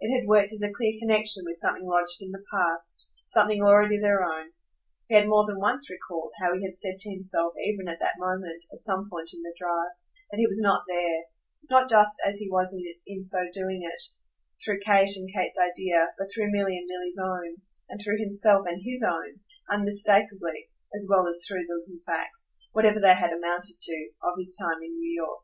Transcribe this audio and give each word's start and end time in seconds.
It 0.00 0.10
had 0.18 0.26
worked 0.26 0.54
as 0.54 0.62
a 0.62 0.72
clear 0.72 0.94
connexion 0.98 1.42
with 1.44 1.58
something 1.58 1.84
lodged 1.84 2.22
in 2.22 2.30
the 2.30 2.42
past, 2.50 3.10
something 3.26 3.62
already 3.62 4.00
their 4.00 4.24
own. 4.24 4.52
He 5.06 5.14
had 5.14 5.28
more 5.28 5.46
than 5.46 5.60
once 5.60 5.90
recalled 5.90 6.32
how 6.40 6.56
he 6.56 6.64
had 6.64 6.78
said 6.78 6.98
to 6.98 7.10
himself 7.10 7.52
even 7.62 7.86
at 7.86 8.00
that 8.00 8.18
moment, 8.18 8.64
at 8.72 8.82
some 8.82 9.10
point 9.10 9.34
in 9.34 9.42
the 9.42 9.54
drive, 9.60 9.90
that 10.30 10.38
he 10.38 10.46
was 10.46 10.62
not 10.62 10.84
THERE, 10.88 11.24
not 11.68 11.90
just 11.90 12.18
as 12.24 12.38
he 12.38 12.48
was 12.50 12.74
in 13.06 13.22
so 13.22 13.50
doing 13.52 13.80
it, 13.84 14.02
through 14.64 14.80
Kate 14.80 15.14
and 15.14 15.30
Kate's 15.30 15.58
idea, 15.58 16.08
but 16.18 16.28
through 16.32 16.50
Milly 16.50 16.78
and 16.78 16.88
Milly's 16.88 17.18
own, 17.22 17.56
and 17.90 18.00
through 18.00 18.16
himself 18.18 18.66
and 18.66 18.80
HIS 18.82 19.02
own, 19.02 19.40
unmistakeably 19.68 20.70
as 20.94 21.06
well 21.10 21.26
as 21.26 21.44
through 21.46 21.66
the 21.66 21.84
little 21.86 22.02
facts, 22.06 22.66
whatever 22.72 22.98
they 22.98 23.12
had 23.14 23.30
amounted 23.30 23.78
to, 23.78 24.10
of 24.22 24.38
his 24.38 24.56
time 24.58 24.82
in 24.82 24.96
New 24.98 25.12
York. 25.14 25.42